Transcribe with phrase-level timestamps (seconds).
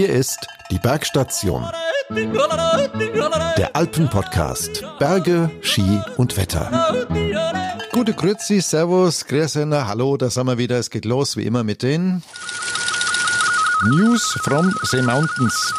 [0.00, 1.62] Hier ist die Bergstation.
[3.58, 4.82] Der Alpenpodcast.
[4.98, 7.04] Berge, Ski und Wetter.
[7.92, 10.78] Gute Grüezi, Servus, Grüße, hallo, da sind wir wieder.
[10.78, 12.22] Es geht los, wie immer, mit den
[13.90, 15.74] News from the Mountains.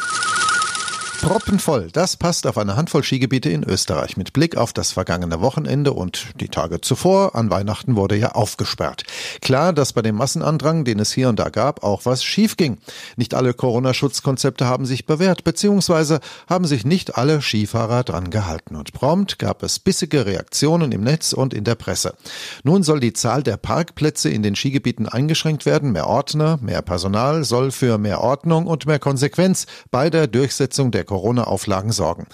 [1.21, 4.17] Proppenvoll, das passt auf eine Handvoll Skigebiete in Österreich.
[4.17, 9.03] Mit Blick auf das vergangene Wochenende und die Tage zuvor, an Weihnachten wurde ja aufgesperrt.
[9.39, 12.79] Klar, dass bei dem Massenandrang, den es hier und da gab, auch was schief ging.
[13.17, 18.75] Nicht alle Corona-Schutzkonzepte haben sich bewährt, beziehungsweise haben sich nicht alle Skifahrer dran gehalten.
[18.75, 22.15] Und prompt gab es bissige Reaktionen im Netz und in der Presse.
[22.63, 25.91] Nun soll die Zahl der Parkplätze in den Skigebieten eingeschränkt werden.
[25.91, 31.10] Mehr Ordner, mehr Personal soll für mehr Ordnung und mehr Konsequenz bei der Durchsetzung der
[31.11, 32.25] Corona-Auflagen sorgen.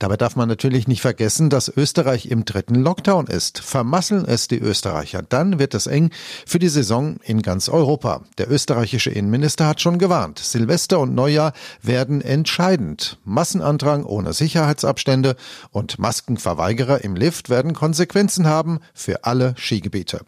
[0.00, 3.60] Dabei darf man natürlich nicht vergessen, dass Österreich im dritten Lockdown ist.
[3.60, 6.10] Vermasseln es die Österreicher, dann wird es eng
[6.44, 8.22] für die Saison in ganz Europa.
[8.38, 10.40] Der österreichische Innenminister hat schon gewarnt.
[10.40, 13.18] Silvester und Neujahr werden entscheidend.
[13.24, 15.36] Massenandrang ohne Sicherheitsabstände
[15.70, 20.22] und Maskenverweigerer im Lift werden Konsequenzen haben für alle Skigebiete.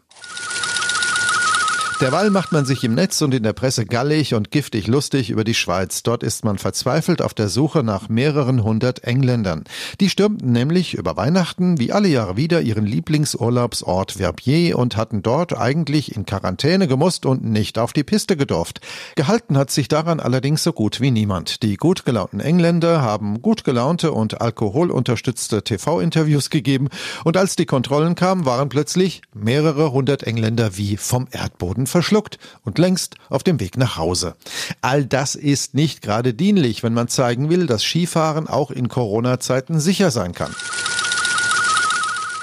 [1.99, 5.43] Derweil macht man sich im Netz und in der Presse gallig und giftig lustig über
[5.43, 6.03] die Schweiz.
[6.03, 9.63] Dort ist man verzweifelt auf der Suche nach mehreren hundert Engländern.
[9.99, 15.57] Die stürmten nämlich über Weihnachten wie alle Jahre wieder ihren Lieblingsurlaubsort Verbier und hatten dort
[15.57, 18.79] eigentlich in Quarantäne gemusst und nicht auf die Piste gedurft.
[19.15, 21.63] Gehalten hat sich daran allerdings so gut wie niemand.
[21.63, 26.89] Die gut gelaunten Engländer haben gut gelaunte und alkoholunterstützte TV-Interviews gegeben
[27.23, 32.77] und als die Kontrollen kamen, waren plötzlich mehrere hundert Engländer wie vom Erdboden verschluckt und
[32.77, 34.35] längst auf dem Weg nach Hause.
[34.81, 39.79] All das ist nicht gerade dienlich, wenn man zeigen will, dass Skifahren auch in Corona-Zeiten
[39.79, 40.53] sicher sein kann.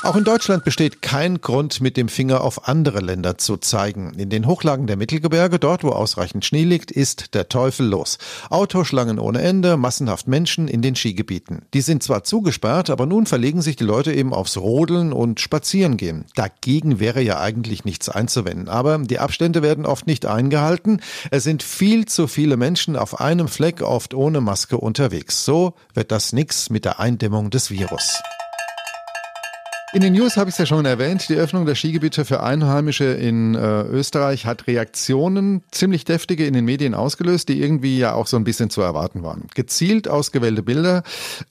[0.05, 4.13] Auch in Deutschland besteht kein Grund, mit dem Finger auf andere Länder zu zeigen.
[4.19, 8.19] In den Hochlagen der Mittelgebirge, dort wo ausreichend Schnee liegt, ist der Teufel los.
[8.51, 11.63] Autoschlangen ohne Ende, massenhaft Menschen in den Skigebieten.
[11.73, 16.27] Die sind zwar zugesperrt, aber nun verlegen sich die Leute eben aufs Rodeln und Spazierengehen.
[16.35, 18.69] Dagegen wäre ja eigentlich nichts einzuwenden.
[18.69, 21.01] Aber die Abstände werden oft nicht eingehalten.
[21.31, 25.47] Es sind viel zu viele Menschen auf einem Fleck, oft ohne Maske unterwegs.
[25.47, 28.20] So wird das nix mit der Eindämmung des Virus.
[29.95, 33.05] In den News habe ich es ja schon erwähnt, die Öffnung der Skigebiete für Einheimische
[33.05, 38.27] in äh, Österreich hat Reaktionen, ziemlich deftige in den Medien ausgelöst, die irgendwie ja auch
[38.27, 39.47] so ein bisschen zu erwarten waren.
[39.55, 41.05] Gezielt ausgewählte Bilder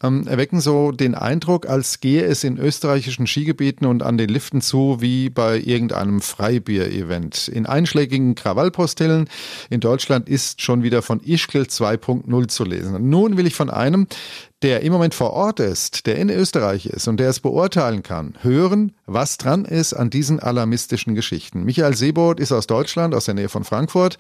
[0.04, 4.60] ähm, erwecken so den Eindruck, als gehe es in österreichischen Skigebieten und an den Liften
[4.60, 7.48] zu wie bei irgendeinem Freibier-Event.
[7.48, 9.30] In einschlägigen Krawallpostellen
[9.70, 13.10] in Deutschland ist schon wieder von Ischgl 2.0 zu lesen.
[13.10, 14.08] Nun will ich von einem,
[14.64, 18.36] der im Moment vor Ort ist, der in Österreich ist und der es beurteilen kann,
[18.42, 21.66] hören, was dran ist an diesen alarmistischen Geschichten.
[21.66, 24.18] Michael Seebold ist aus Deutschland, aus der Nähe von Frankfurt.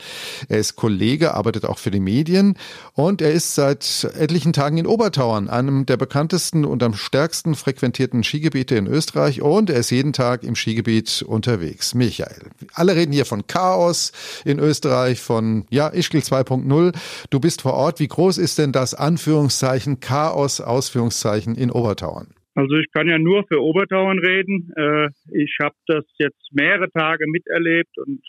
[0.49, 2.57] Er ist Kollege, arbeitet auch für die Medien
[2.93, 8.25] und er ist seit etlichen Tagen in Obertauern, einem der bekanntesten und am stärksten frequentierten
[8.25, 11.95] Skigebiete in Österreich und er ist jeden Tag im Skigebiet unterwegs.
[11.95, 14.11] Michael, alle reden hier von Chaos
[14.43, 16.93] in Österreich, von ja, Ischgl 2.0.
[17.29, 18.01] Du bist vor Ort.
[18.01, 22.33] Wie groß ist denn das Anführungszeichen Chaos Chaos, Ausführungszeichen, in Obertauern?
[22.55, 24.71] Also ich kann ja nur für Obertauern reden.
[24.75, 28.21] Äh, ich habe das jetzt mehrere Tage miterlebt und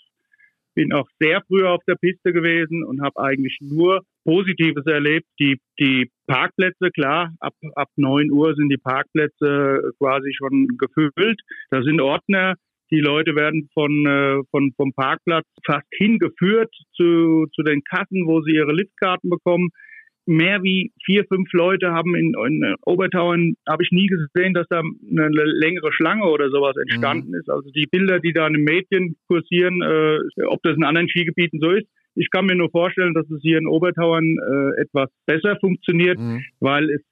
[0.74, 5.26] bin auch sehr früh auf der Piste gewesen und habe eigentlich nur Positives erlebt.
[5.38, 11.40] Die, die Parkplätze, klar, ab, ab 9 Uhr sind die Parkplätze quasi schon gefüllt.
[11.70, 12.54] Da sind Ordner.
[12.90, 18.42] Die Leute werden von, äh, von, vom Parkplatz fast hingeführt zu, zu den Kassen, wo
[18.42, 19.70] sie ihre Liftkarten bekommen
[20.26, 24.80] mehr wie vier, fünf Leute haben in, in Obertauern, habe ich nie gesehen, dass da
[24.80, 27.40] eine längere Schlange oder sowas entstanden mhm.
[27.40, 27.50] ist.
[27.50, 31.60] Also die Bilder, die da in den Medien kursieren, äh, ob das in anderen Skigebieten
[31.60, 31.86] so ist,
[32.16, 36.44] ich kann mir nur vorstellen, dass es hier in Obertauern äh, etwas besser funktioniert, mhm.
[36.60, 37.02] weil es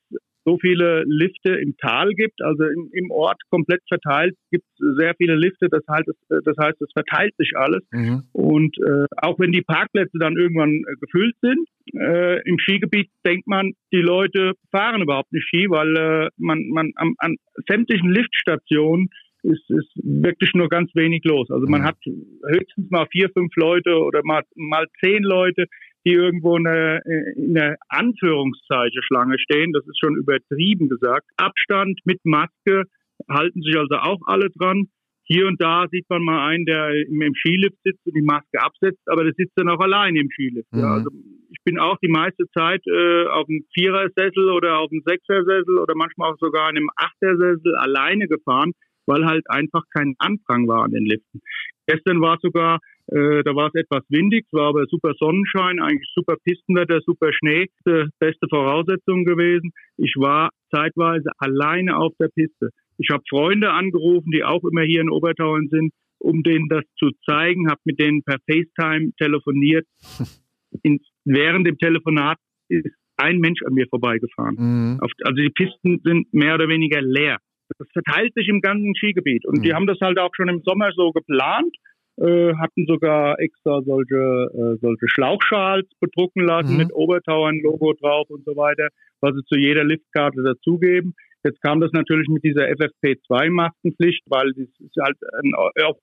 [0.45, 5.15] so viele Lifte im Tal gibt, also im, im Ort komplett verteilt gibt es sehr
[5.17, 5.69] viele Lifte.
[5.71, 7.83] Das heißt, es, das heißt, es verteilt sich alles.
[7.93, 8.25] Mhm.
[8.33, 13.47] Und äh, auch wenn die Parkplätze dann irgendwann äh, gefüllt sind, äh, im Skigebiet denkt
[13.47, 17.37] man, die Leute fahren überhaupt nicht Ski, weil äh, man, man am, an
[17.69, 19.09] sämtlichen Liftstationen
[19.43, 21.51] ist, ist wirklich nur ganz wenig los.
[21.51, 21.87] Also man mhm.
[21.87, 25.67] hat höchstens mal vier, fünf Leute oder mal, mal zehn Leute,
[26.05, 29.73] die irgendwo in einer, in einer Anführungszeichen Schlange stehen.
[29.73, 31.27] Das ist schon übertrieben gesagt.
[31.37, 32.85] Abstand mit Maske
[33.29, 34.89] halten sich also auch alle dran.
[35.25, 38.61] Hier und da sieht man mal einen, der im, im Skilift sitzt und die Maske
[38.61, 40.71] absetzt, aber der sitzt dann auch allein im Skilift.
[40.73, 40.81] Mhm.
[40.81, 41.11] Ja, also
[41.51, 45.95] ich bin auch die meiste Zeit äh, auf dem Vierersessel oder auf dem Sechsersessel oder
[45.95, 48.73] manchmal auch sogar in einem Achtersessel alleine gefahren,
[49.07, 51.41] weil halt einfach kein Anfang war an den Liften.
[51.87, 56.09] Gestern war sogar Äh, da war es etwas windig, es war aber super Sonnenschein, eigentlich
[56.15, 59.73] super Pistenwetter, super Schnee, äh, beste Voraussetzungen gewesen.
[59.97, 62.71] Ich war zeitweise alleine auf der Piste.
[62.99, 67.11] Ich habe Freunde angerufen, die auch immer hier in Obertauern sind, um denen das zu
[67.27, 69.87] zeigen, habe mit denen per FaceTime telefoniert.
[70.83, 72.39] In, während dem Telefonat
[72.69, 74.57] ist ein Mensch an mir vorbeigefahren.
[74.59, 75.01] Mhm.
[75.01, 77.39] Auf, also die Pisten sind mehr oder weniger leer.
[77.79, 79.45] Das verteilt sich im ganzen Skigebiet.
[79.47, 79.63] Und mhm.
[79.63, 81.75] die haben das halt auch schon im Sommer so geplant,
[82.19, 86.79] äh, hatten sogar extra solche, äh, solche Schlauchschals bedrucken lassen mhm.
[86.79, 88.89] mit Obertauern-Logo drauf und so weiter,
[89.21, 91.15] was sie zu jeder Liftkarte dazugeben.
[91.45, 95.53] Jetzt kam das natürlich mit dieser FFP2-Maskenpflicht, weil das ist halt ein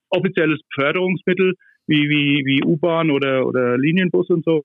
[0.10, 1.54] offizielles Beförderungsmittel
[1.88, 4.64] wie, wie, wie U-Bahn oder, oder Linienbus und so.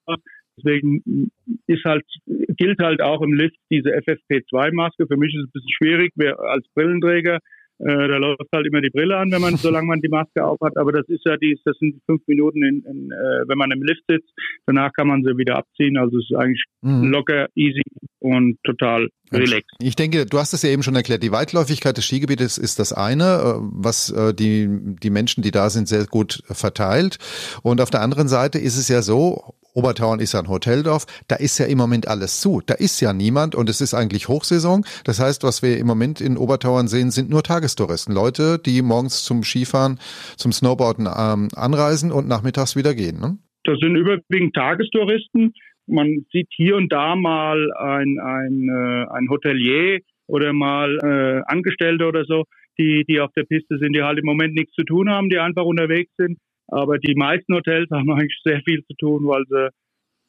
[0.56, 1.30] Deswegen
[1.66, 5.06] ist halt, gilt halt auch im Lift diese FFP2-Maske.
[5.06, 7.38] Für mich ist es ein bisschen schwierig, wer als Brillenträger
[7.78, 10.76] äh, da läuft halt immer die Brille an, wenn man, solange man die Maske aufhat.
[10.76, 13.82] Aber das ist ja die, das sind fünf Minuten, in, in, äh, wenn man im
[13.82, 14.30] Lift sitzt.
[14.66, 15.98] Danach kann man sie wieder abziehen.
[15.98, 17.10] Also es ist eigentlich mhm.
[17.10, 17.82] locker, easy
[18.20, 19.70] und total relaxed.
[19.80, 21.22] Ich denke, du hast es ja eben schon erklärt.
[21.22, 24.68] Die Weitläufigkeit des Skigebietes ist das eine, äh, was äh, die,
[25.02, 27.18] die Menschen, die da sind, sehr gut verteilt.
[27.62, 31.36] Und auf der anderen Seite ist es ja so, Obertauern ist ja ein Hoteldorf, da
[31.36, 32.62] ist ja im Moment alles zu.
[32.64, 34.84] Da ist ja niemand und es ist eigentlich Hochsaison.
[35.04, 38.14] Das heißt, was wir im Moment in Obertauern sehen, sind nur Tagestouristen.
[38.14, 39.98] Leute, die morgens zum Skifahren,
[40.36, 43.18] zum Snowboarden ähm, anreisen und nachmittags wieder gehen.
[43.20, 43.36] Ne?
[43.64, 45.52] Das sind überwiegend Tagestouristen.
[45.86, 52.06] Man sieht hier und da mal ein, ein, äh, ein Hotelier oder mal äh, Angestellte
[52.06, 52.44] oder so,
[52.78, 55.38] die, die auf der Piste sind, die halt im Moment nichts zu tun haben, die
[55.38, 56.38] einfach unterwegs sind.
[56.68, 59.68] Aber die meisten Hotels haben eigentlich sehr viel zu tun, weil sie,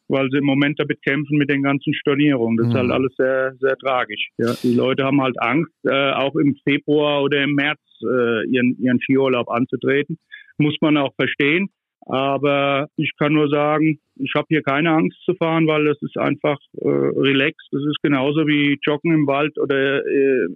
[0.08, 2.58] weil sie im Moment damit kämpfen mit den ganzen Stornierungen.
[2.58, 2.72] Das mhm.
[2.72, 2.94] ist halt mhm.
[2.94, 4.30] alles sehr, sehr tragisch.
[4.38, 4.54] Ja.
[4.62, 9.00] Die Leute haben halt Angst, äh, auch im Februar oder im März äh, ihren, ihren
[9.02, 10.18] Skiurlaub anzutreten.
[10.58, 11.70] Muss man auch verstehen.
[12.08, 16.18] Aber ich kann nur sagen, ich habe hier keine Angst zu fahren, weil das ist
[16.18, 17.68] einfach äh, relaxed.
[17.72, 20.48] Das ist genauso wie Joggen im Wald oder äh,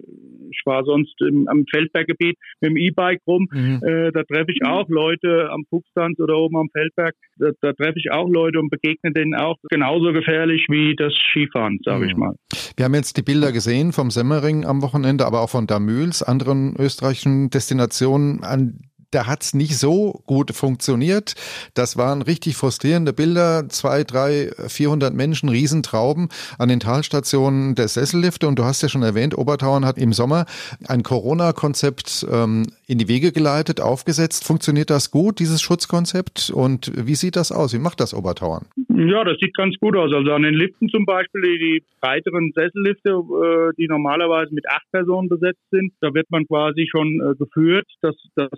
[0.50, 3.48] ich war sonst im, am Feldberggebiet mit dem E-Bike rum.
[3.50, 3.80] Mhm.
[3.82, 7.14] Äh, da treffe ich auch Leute am Fuchstanz oder oben am Feldberg.
[7.36, 11.78] Da, da treffe ich auch Leute und begegne denen auch genauso gefährlich wie das Skifahren,
[11.84, 12.10] sage mhm.
[12.10, 12.34] ich mal.
[12.76, 16.74] Wir haben jetzt die Bilder gesehen vom Semmering am Wochenende, aber auch von Damüls, anderen
[16.78, 21.34] österreichischen Destinationen, an da hat's nicht so gut funktioniert.
[21.74, 23.68] Das waren richtig frustrierende Bilder.
[23.68, 26.28] Zwei, drei, vierhundert Menschen, Riesentrauben
[26.58, 28.46] an den Talstationen der Sessellifte.
[28.46, 30.46] Und du hast ja schon erwähnt, Obertauern hat im Sommer
[30.86, 34.44] ein Corona-Konzept ähm, in die Wege geleitet, aufgesetzt.
[34.44, 36.50] Funktioniert das gut, dieses Schutzkonzept?
[36.50, 37.72] Und wie sieht das aus?
[37.74, 38.66] Wie macht das Obertauern?
[38.88, 40.12] Ja, das sieht ganz gut aus.
[40.12, 44.90] Also an den Liften zum Beispiel, die, die breiteren Sessellifte, äh, die normalerweise mit acht
[44.92, 48.50] Personen besetzt sind, da wird man quasi schon äh, geführt, dass, dass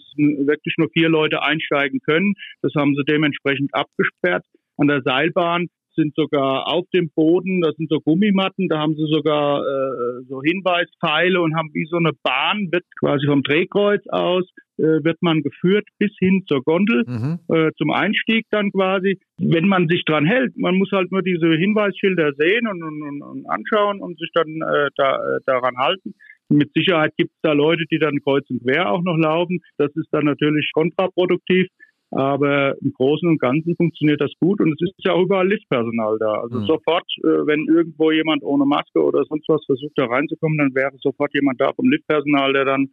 [0.46, 2.34] wirklich nur vier Leute einsteigen können.
[2.62, 4.44] Das haben sie dementsprechend abgesperrt.
[4.76, 9.06] An der Seilbahn sind sogar auf dem Boden, das sind so Gummimatten, da haben sie
[9.10, 14.44] sogar äh, so Hinweispfeile und haben wie so eine Bahn, wird quasi vom Drehkreuz aus,
[14.78, 17.38] äh, wird man geführt bis hin zur Gondel, mhm.
[17.54, 19.18] äh, zum Einstieg dann quasi.
[19.38, 23.46] Wenn man sich dran hält, man muss halt nur diese Hinweisschilder sehen und, und, und
[23.50, 26.14] anschauen und sich dann äh, da, äh, daran halten.
[26.52, 29.60] Mit Sicherheit gibt es da Leute, die dann kreuz und quer auch noch laufen.
[29.78, 31.68] Das ist dann natürlich kontraproduktiv.
[32.12, 36.18] Aber im Großen und Ganzen funktioniert das gut und es ist ja auch überall Liftpersonal
[36.18, 36.42] da.
[36.42, 36.66] Also mhm.
[36.66, 40.92] sofort, äh, wenn irgendwo jemand ohne Maske oder sonst was versucht da reinzukommen, dann wäre
[41.00, 42.90] sofort jemand da vom Liftpersonal, der dann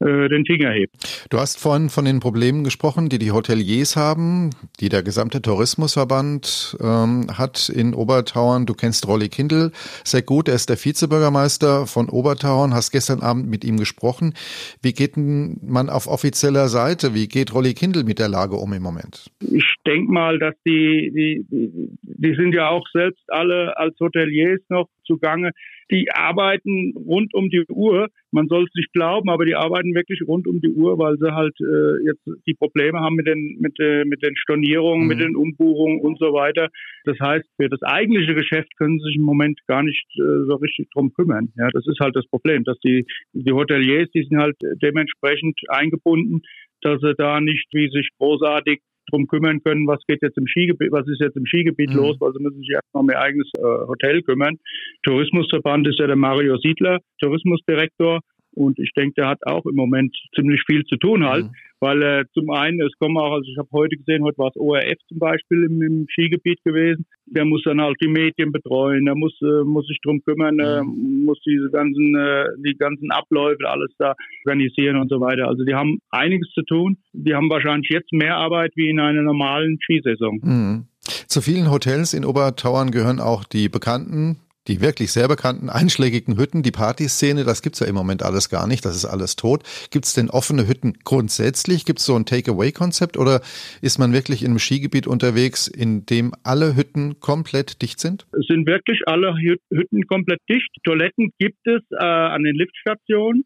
[0.00, 1.26] den Finger hebt.
[1.30, 6.78] Du hast vorhin von den Problemen gesprochen, die die Hoteliers haben, die der gesamte Tourismusverband
[6.80, 8.64] ähm, hat in Obertauern.
[8.64, 9.72] Du kennst Rolli Kindl
[10.04, 10.48] sehr gut.
[10.48, 12.72] Er ist der Vizebürgermeister von Obertauern.
[12.72, 14.34] Hast gestern Abend mit ihm gesprochen.
[14.82, 17.14] Wie geht man auf offizieller Seite?
[17.14, 19.30] Wie geht Rolli Kindl mit der Lage um im Moment?
[19.52, 24.60] Ich denke mal, dass die, die, die, die sind ja auch selbst alle als Hoteliers
[24.68, 25.50] noch zugange
[25.90, 28.08] die arbeiten rund um die Uhr.
[28.30, 31.34] Man soll es nicht glauben, aber die arbeiten wirklich rund um die Uhr, weil sie
[31.34, 35.08] halt äh, jetzt die Probleme haben mit den mit, äh, mit den Stornierungen, mhm.
[35.08, 36.68] mit den Umbuchungen und so weiter.
[37.04, 40.56] Das heißt, für das eigentliche Geschäft können sie sich im Moment gar nicht äh, so
[40.56, 41.52] richtig drum kümmern.
[41.56, 46.42] Ja, das ist halt das Problem, dass die die Hoteliers, die sind halt dementsprechend eingebunden,
[46.82, 48.80] dass sie da nicht wie sich großartig
[49.10, 51.96] drum kümmern können, was geht jetzt im Skigebiet, was ist jetzt im Skigebiet mhm.
[51.96, 54.56] los, weil sie müssen sich erstmal um ihr eigenes äh, Hotel kümmern.
[55.04, 58.20] Tourismusverband ist ja der Mario Siedler, Tourismusdirektor.
[58.52, 61.50] Und ich denke, der hat auch im Moment ziemlich viel zu tun halt, mhm.
[61.78, 64.56] weil äh, zum einen, es kommen auch, also ich habe heute gesehen, heute war es
[64.56, 67.06] ORF zum Beispiel im, im, Skigebiet gewesen.
[67.26, 70.82] Der muss dann halt die Medien betreuen, der muss, äh, muss sich drum kümmern, äh,
[70.82, 71.24] mhm.
[71.24, 74.14] muss diese ganzen, äh, die ganzen Abläufe, alles da
[74.44, 75.46] organisieren und so weiter.
[75.46, 76.98] Also die haben einiges zu tun.
[77.12, 80.40] Die haben wahrscheinlich jetzt mehr Arbeit wie in einer normalen Skisaison.
[80.42, 80.86] Mhm.
[81.28, 84.38] Zu vielen Hotels in Obertauern gehören auch die bekannten
[84.68, 88.66] die wirklich sehr bekannten einschlägigen Hütten, die Partyszene, das gibt's ja im Moment alles gar
[88.66, 89.62] nicht, das ist alles tot.
[89.90, 91.84] Gibt's denn offene Hütten grundsätzlich?
[91.86, 93.40] Gibt's so ein Takeaway-Konzept oder
[93.80, 98.26] ist man wirklich in einem Skigebiet unterwegs, in dem alle Hütten komplett dicht sind?
[98.32, 100.68] Es sind wirklich alle Hütten komplett dicht.
[100.84, 103.44] Toiletten gibt es äh, an den Liftstationen.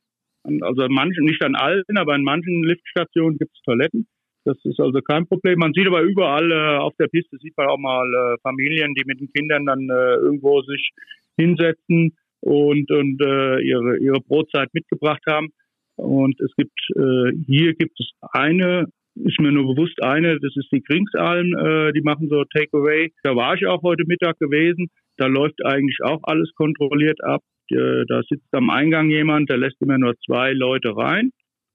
[0.61, 4.06] Also an manchen, nicht an allen, aber an manchen Liftstationen gibt es Toiletten.
[4.44, 5.58] Das ist also kein Problem.
[5.58, 9.04] Man sieht aber überall äh, auf der Piste sieht man auch mal äh, Familien, die
[9.06, 10.90] mit den Kindern dann äh, irgendwo sich
[11.38, 15.48] hinsetzen und und äh, ihre ihre Brotzeit mitgebracht haben.
[15.96, 20.70] Und es gibt äh, hier gibt es eine, ist mir nur bewusst eine, das ist
[20.70, 23.12] die Kringsalm, äh, die machen so Takeaway.
[23.22, 24.88] Da war ich auch heute Mittag gewesen.
[25.16, 27.40] Da läuft eigentlich auch alles kontrolliert ab.
[27.70, 31.30] Äh, da sitzt am Eingang jemand, der lässt immer nur zwei Leute rein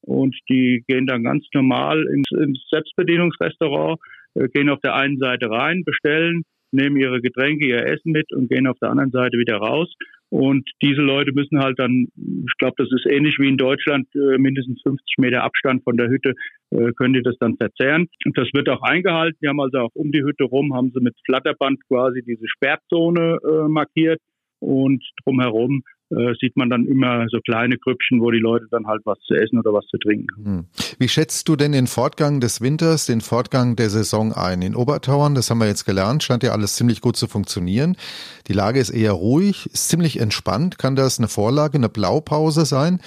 [0.10, 4.00] und die gehen dann ganz normal ins, ins Selbstbedienungsrestaurant,
[4.34, 8.50] äh, gehen auf der einen Seite rein, bestellen, nehmen ihre Getränke, ihr Essen mit und
[8.50, 9.94] gehen auf der anderen Seite wieder raus.
[10.30, 14.38] Und diese Leute müssen halt dann, ich glaube, das ist ähnlich wie in Deutschland, äh,
[14.38, 16.34] mindestens 50 Meter Abstand von der Hütte,
[16.72, 18.08] äh, können die das dann verzehren.
[18.26, 19.38] Und das wird auch eingehalten.
[19.44, 23.38] Die haben also auch um die Hütte rum, haben sie mit Flatterband quasi diese Sperrzone
[23.68, 24.22] markiert
[24.60, 29.02] und drumherum äh, sieht man dann immer so kleine Grüppchen, wo die Leute dann halt
[29.06, 30.46] was zu essen oder was zu trinken haben.
[30.46, 30.66] Hm.
[30.98, 34.62] Wie schätzt du denn den Fortgang des Winters, den Fortgang der Saison ein?
[34.62, 37.96] In Obertauern, das haben wir jetzt gelernt, scheint ja alles ziemlich gut zu funktionieren.
[38.48, 40.78] Die Lage ist eher ruhig, ist ziemlich entspannt.
[40.80, 43.00] Kann das eine Vorlage, eine Blaupause sein?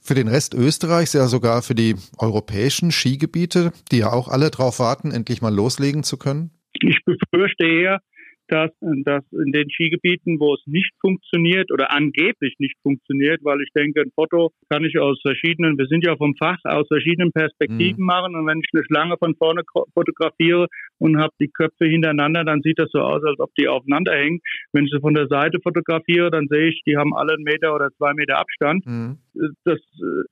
[0.00, 4.78] Für den Rest Österreichs, ja sogar für die europäischen Skigebiete, die ja auch alle darauf
[4.78, 6.50] warten, endlich mal loslegen zu können?
[6.80, 8.00] Ich befürchte eher,
[8.48, 13.70] dass, dass in den Skigebieten, wo es nicht funktioniert oder angeblich nicht funktioniert, weil ich
[13.74, 18.00] denke, ein Foto kann ich aus verschiedenen, wir sind ja vom Fach, aus verschiedenen Perspektiven
[18.00, 18.06] mhm.
[18.06, 19.62] machen und wenn ich eine Schlange von vorne
[19.94, 20.66] fotografiere
[20.98, 24.40] und habe die Köpfe hintereinander, dann sieht das so aus, als ob die aufeinander hängen.
[24.72, 27.74] Wenn ich sie von der Seite fotografiere, dann sehe ich, die haben alle einen Meter
[27.74, 28.86] oder zwei Meter Abstand.
[28.86, 29.18] Mhm.
[29.64, 29.78] Das,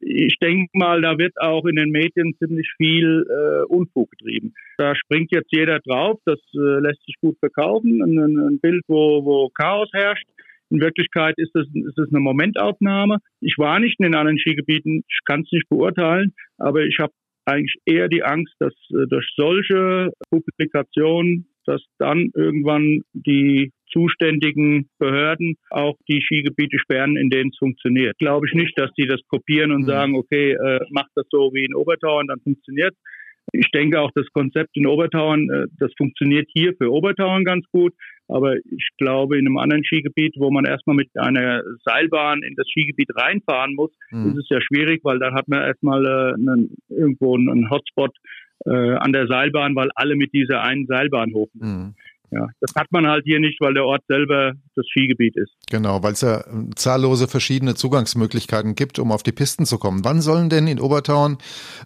[0.01, 4.55] ich denke mal, da wird auch in den Medien ziemlich viel äh, Unfug getrieben.
[4.79, 9.25] Da springt jetzt jeder drauf, das äh, lässt sich gut verkaufen ein, ein Bild, wo,
[9.25, 10.27] wo Chaos herrscht.
[10.71, 13.19] In Wirklichkeit ist es, ist es eine Momentaufnahme.
[13.41, 17.13] Ich war nicht in den anderen Skigebieten, ich kann es nicht beurteilen, aber ich habe
[17.45, 25.56] eigentlich eher die Angst, dass äh, durch solche Publikationen, dass dann irgendwann die zuständigen Behörden
[25.70, 28.18] auch die Skigebiete sperren, in denen es funktioniert.
[28.18, 29.87] Glaube ich nicht, dass die das kopieren und mhm.
[29.87, 32.94] sagen, okay, äh, macht das so wie in Obertauern, dann funktioniert
[33.52, 37.94] ich denke auch das Konzept in Obertauern, äh, das funktioniert hier für Obertauern ganz gut.
[38.28, 42.66] Aber ich glaube, in einem anderen Skigebiet, wo man erstmal mit einer Seilbahn in das
[42.68, 44.30] Skigebiet reinfahren muss, mhm.
[44.30, 48.16] ist es ja schwierig, weil da hat man erstmal äh, einen, irgendwo einen Hotspot
[48.65, 51.79] äh, an der Seilbahn, weil alle mit dieser einen Seilbahn hoch müssen.
[51.79, 51.95] Mhm.
[52.31, 55.53] Ja, das hat man halt hier nicht, weil der Ort selber das Skigebiet ist.
[55.71, 60.05] Genau, weil es ja ähm, zahllose verschiedene Zugangsmöglichkeiten gibt, um auf die Pisten zu kommen.
[60.05, 61.39] Wann sollen denn in Obertauern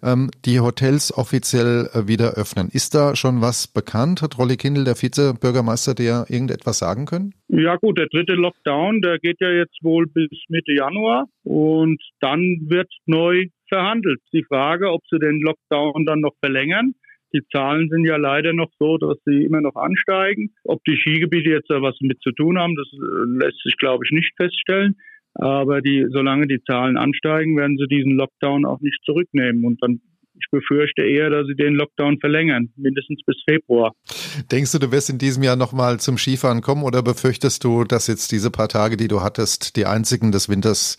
[0.03, 2.69] ähm, die Hotels offiziell äh, wieder öffnen?
[2.73, 4.23] Ist da schon was bekannt?
[4.23, 7.35] Hat Rolli Kindl, der Vizebürgermeister, dir irgendetwas sagen können?
[7.49, 12.61] Ja gut, der dritte Lockdown, der geht ja jetzt wohl bis Mitte Januar und dann
[12.69, 14.21] wird neu verhandelt.
[14.35, 16.95] Die Frage, ob sie den Lockdown dann noch verlängern
[17.33, 20.53] die Zahlen sind ja leider noch so, dass sie immer noch ansteigen.
[20.65, 24.05] Ob die Skigebiete jetzt da was mit zu tun haben, das äh, lässt sich, glaube
[24.05, 24.97] ich, nicht feststellen.
[25.35, 29.65] Aber die, solange die Zahlen ansteigen, werden sie diesen Lockdown auch nicht zurücknehmen.
[29.65, 30.01] Und dann
[30.35, 33.93] ich befürchte eher, dass sie den Lockdown verlängern, mindestens bis Februar.
[34.51, 38.07] Denkst du, du wirst in diesem Jahr nochmal zum Skifahren kommen oder befürchtest du, dass
[38.07, 40.97] jetzt diese paar Tage, die du hattest, die einzigen des Winters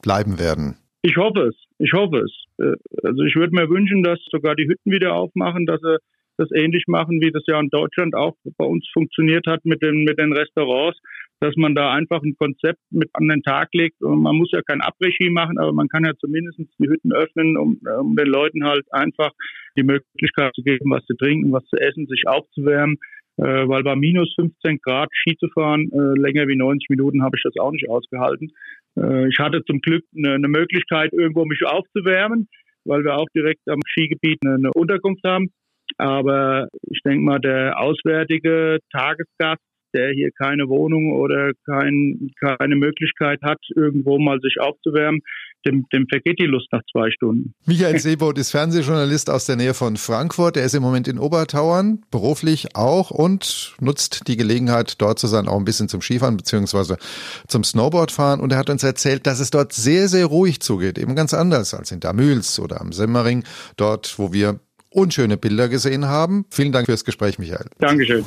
[0.00, 0.78] bleiben werden?
[1.02, 1.56] Ich hoffe es.
[1.78, 2.32] Ich hoffe es.
[2.58, 5.98] Äh, also ich würde mir wünschen, dass sogar die Hütten wieder aufmachen, dass sie
[6.38, 10.04] das ähnlich machen, wie das ja in Deutschland auch bei uns funktioniert hat mit den,
[10.04, 10.98] mit den Restaurants,
[11.40, 14.00] dass man da einfach ein Konzept mit an den Tag legt.
[14.02, 17.56] Und man muss ja kein Abregie machen, aber man kann ja zumindest die Hütten öffnen,
[17.56, 19.32] um, um den Leuten halt einfach
[19.76, 22.98] die Möglichkeit zu geben, was zu trinken, was zu essen, sich aufzuwärmen.
[23.38, 27.36] Äh, weil bei minus 15 Grad Ski zu fahren, äh, länger wie 90 Minuten habe
[27.36, 28.50] ich das auch nicht ausgehalten.
[29.02, 32.48] Äh, ich hatte zum Glück eine, Möglichkeit, irgendwo mich aufzuwärmen,
[32.84, 35.48] weil wir auch direkt am Skigebiet eine Unterkunft haben.
[35.96, 39.62] Aber ich denke mal, der auswärtige Tagesgast,
[39.94, 45.20] der hier keine Wohnung oder kein, keine Möglichkeit hat, irgendwo mal sich aufzuwärmen,
[45.66, 47.54] dem, dem vergeht die Lust nach zwei Stunden.
[47.66, 50.56] Michael Seebold ist Fernsehjournalist aus der Nähe von Frankfurt.
[50.56, 55.48] Er ist im Moment in Obertauern, beruflich auch und nutzt die Gelegenheit, dort zu sein,
[55.48, 56.96] auch ein bisschen zum Skifahren beziehungsweise
[57.48, 58.40] zum Snowboardfahren.
[58.40, 60.98] Und er hat uns erzählt, dass es dort sehr, sehr ruhig zugeht.
[60.98, 63.44] Eben ganz anders als in Damüls oder am Semmering,
[63.76, 66.46] dort, wo wir unschöne Bilder gesehen haben.
[66.50, 67.66] Vielen Dank fürs Gespräch, Michael.
[67.78, 68.24] Dankeschön.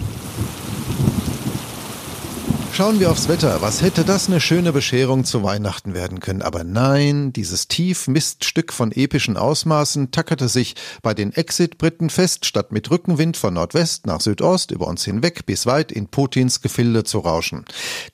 [2.74, 3.62] Schauen wir aufs Wetter.
[3.62, 6.42] Was hätte das eine schöne Bescherung zu Weihnachten werden können?
[6.42, 12.90] Aber nein, dieses Tief-Miststück von epischen Ausmaßen tackerte sich bei den Exit-Briten fest, statt mit
[12.90, 17.66] Rückenwind von Nordwest nach Südost über uns hinweg bis weit in Putins Gefilde zu rauschen.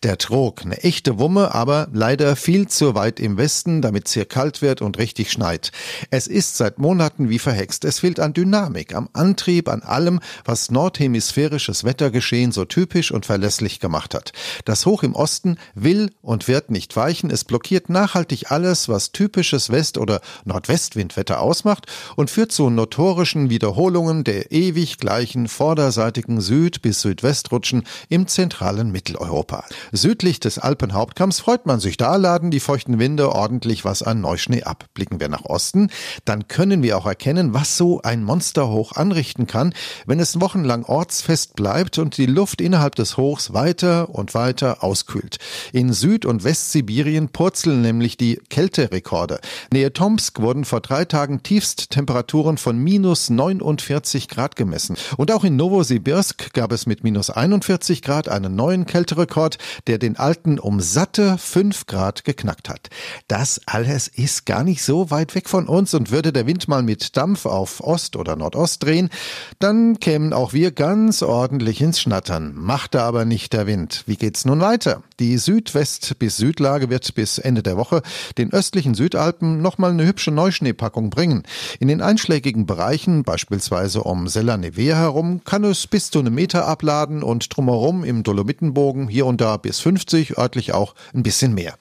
[0.01, 4.25] Der Trog, eine echte Wumme, aber leider viel zu weit im Westen, damit es hier
[4.25, 5.71] kalt wird und richtig schneit.
[6.09, 7.85] Es ist seit Monaten wie verhext.
[7.85, 13.79] Es fehlt an Dynamik, am Antrieb, an allem, was nordhemisphärisches Wettergeschehen so typisch und verlässlich
[13.79, 14.33] gemacht hat.
[14.65, 17.29] Das Hoch im Osten will und wird nicht weichen.
[17.29, 21.85] Es blockiert nachhaltig alles, was typisches West- oder Nordwestwindwetter ausmacht
[22.15, 29.65] und führt zu notorischen Wiederholungen der ewig gleichen vorderseitigen Süd- bis Südwestrutschen im zentralen Mitteleuropa.
[29.91, 31.97] Südlich des Alpenhauptkamms freut man sich.
[31.97, 34.85] Da laden die feuchten Winde ordentlich was an Neuschnee ab.
[34.93, 35.89] Blicken wir nach Osten,
[36.25, 39.73] dann können wir auch erkennen, was so ein Monsterhoch anrichten kann,
[40.05, 45.37] wenn es wochenlang ortsfest bleibt und die Luft innerhalb des Hochs weiter und weiter auskühlt.
[45.73, 49.39] In Süd- und Westsibirien purzeln nämlich die Kälterekorde.
[49.73, 54.95] Nähe Tomsk wurden vor drei Tagen Tiefsttemperaturen von minus 49 Grad gemessen.
[55.17, 60.17] Und auch in Novosibirsk gab es mit minus 41 Grad einen neuen Kälterekord, der den
[60.17, 62.91] alten um satte 5 Grad geknackt hat.
[63.27, 66.83] Das alles ist gar nicht so weit weg von uns und würde der Wind mal
[66.83, 69.09] mit Dampf auf Ost oder Nordost drehen,
[69.57, 72.53] dann kämen auch wir ganz ordentlich ins Schnattern.
[72.55, 74.03] Machte aber nicht der Wind.
[74.05, 75.03] Wie geht's nun weiter?
[75.21, 78.01] Die Südwest- bis Südlage wird bis Ende der Woche
[78.37, 81.43] den östlichen Südalpen nochmal eine hübsche Neuschneepackung bringen.
[81.79, 86.67] In den einschlägigen Bereichen, beispielsweise um Sella Nevea herum, kann es bis zu einem Meter
[86.67, 91.75] abladen und drumherum im Dolomitenbogen hier und da bis 50, örtlich auch ein bisschen mehr.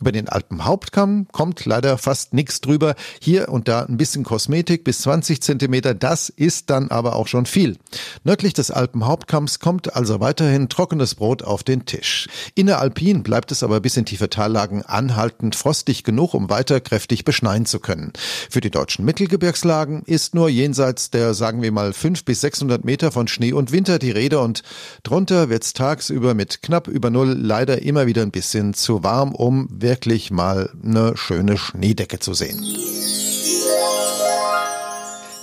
[0.00, 2.94] Über den Alpenhauptkamm kommt leider fast nichts drüber.
[3.20, 7.44] Hier und da ein bisschen Kosmetik bis 20 Zentimeter, das ist dann aber auch schon
[7.44, 7.76] viel.
[8.24, 12.28] Nördlich des Alpenhauptkamms kommt also weiterhin trockenes Brot auf den Tisch.
[12.54, 17.66] Inneralpin bleibt es aber bis in tiefe Tallagen anhaltend frostig genug, um weiter kräftig beschneien
[17.66, 18.12] zu können.
[18.48, 23.10] Für die deutschen Mittelgebirgslagen ist nur jenseits der, sagen wir mal, 500 bis 600 Meter
[23.10, 24.62] von Schnee und Winter die Rede und
[25.02, 29.34] drunter wird es tagsüber mit knapp über Null leider immer wieder ein bisschen zu warm,
[29.34, 32.64] um wirklich mal eine schöne Schneedecke zu sehen.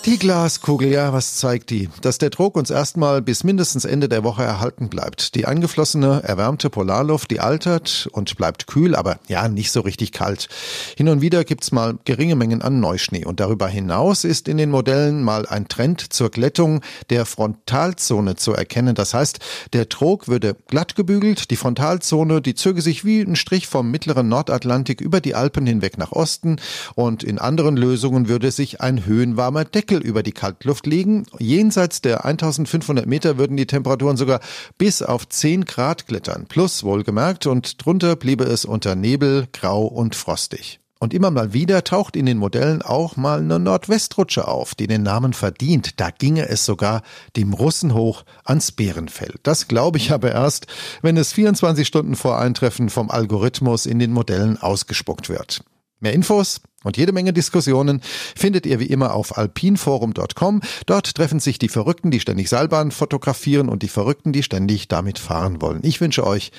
[0.08, 1.90] Die Glaskugel, ja, was zeigt die?
[2.00, 5.36] Dass der Druck uns erstmal bis mindestens Ende der Woche erhalten bleibt.
[5.36, 10.48] Die eingeflossene, erwärmte Polarluft, die altert und bleibt kühl, aber ja, nicht so richtig kalt.
[10.96, 14.72] Hin und wieder gibt's mal geringe Mengen an Neuschnee und darüber hinaus ist in den
[14.72, 18.96] Modellen mal ein Trend zur Glättung der Frontalzone zu erkennen.
[18.96, 19.40] Das heißt,
[19.74, 24.30] der Trog würde glatt gebügelt, die Frontalzone, die zöge sich wie ein Strich vom mittleren
[24.30, 26.62] Nordatlantik über die Alpen hinweg nach Osten
[26.96, 31.26] und in anderen Lösungen würde sich ein höhenwarmer Deckel über die Kaltluft liegen.
[31.40, 34.40] Jenseits der 1500 Meter würden die Temperaturen sogar
[34.78, 36.46] bis auf 10 Grad klettern.
[36.48, 40.80] Plus wohlgemerkt und drunter bliebe es unter Nebel, grau und frostig.
[41.00, 45.04] Und immer mal wieder taucht in den Modellen auch mal eine Nordwestrutsche auf, die den
[45.04, 46.00] Namen verdient.
[46.00, 47.04] Da ginge es sogar
[47.36, 49.36] dem Russen hoch ans Bärenfell.
[49.44, 50.66] Das glaube ich aber erst,
[51.04, 55.64] wenn es 24 Stunden vor Eintreffen vom Algorithmus in den Modellen ausgespuckt wird.
[56.00, 58.02] Mehr Infos und jede Menge Diskussionen
[58.36, 60.62] findet ihr wie immer auf alpinforum.com.
[60.86, 65.20] Dort treffen sich die Verrückten, die ständig Seilbahn fotografieren und die Verrückten, die ständig damit
[65.20, 65.82] fahren wollen.
[65.84, 66.52] Ich wünsche euch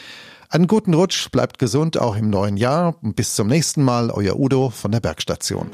[0.50, 4.38] einen guten Rutsch, bleibt gesund auch im neuen Jahr und bis zum nächsten Mal, euer
[4.38, 5.68] Udo von der Bergstation.